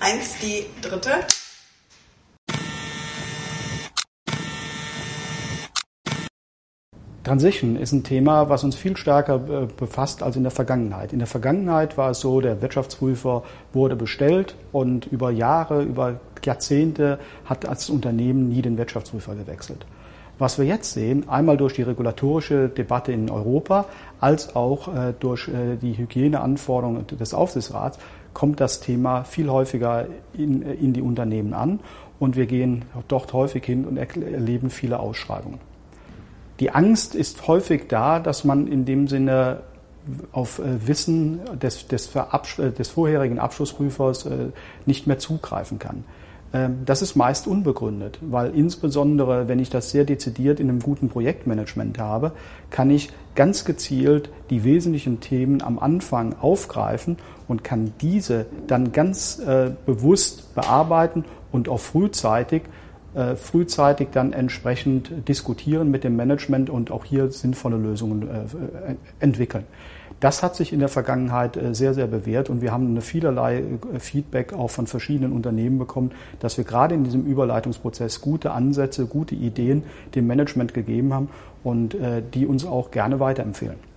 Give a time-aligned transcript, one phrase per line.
[0.00, 1.10] Eins, die dritte.
[7.24, 11.12] Transition ist ein Thema, was uns viel stärker äh, befasst als in der Vergangenheit.
[11.12, 17.18] In der Vergangenheit war es so, der Wirtschaftsprüfer wurde bestellt und über Jahre, über Jahrzehnte
[17.44, 19.86] hat das Unternehmen nie den Wirtschaftsprüfer gewechselt.
[20.38, 23.86] Was wir jetzt sehen, einmal durch die regulatorische Debatte in Europa,
[24.20, 27.98] als auch äh, durch äh, die Hygieneanforderungen des Aufsichtsrats,
[28.34, 31.80] kommt das Thema viel häufiger in, in die Unternehmen an
[32.18, 35.58] und wir gehen dort häufig hin und erleben viele Ausschreibungen.
[36.60, 39.60] Die Angst ist häufig da, dass man in dem Sinne
[40.32, 44.50] auf äh, Wissen des, des, äh, des vorherigen Abschlussprüfers äh,
[44.86, 46.04] nicht mehr zugreifen kann.
[46.56, 51.10] Ähm, das ist meist unbegründet, weil insbesondere, wenn ich das sehr dezidiert in einem guten
[51.10, 52.32] Projektmanagement habe,
[52.70, 59.42] kann ich ganz gezielt die wesentlichen Themen am Anfang aufgreifen und kann diese dann ganz
[59.84, 62.85] bewusst bearbeiten und auch frühzeitig äh,
[63.36, 69.64] frühzeitig dann entsprechend diskutieren mit dem Management und auch hier sinnvolle Lösungen äh, entwickeln.
[70.20, 73.62] Das hat sich in der Vergangenheit äh, sehr, sehr bewährt und wir haben eine vielerlei
[73.98, 79.34] Feedback auch von verschiedenen Unternehmen bekommen, dass wir gerade in diesem Überleitungsprozess gute Ansätze, gute
[79.34, 81.28] Ideen dem Management gegeben haben
[81.64, 81.96] und
[82.34, 83.95] die uns auch gerne weiterempfehlen.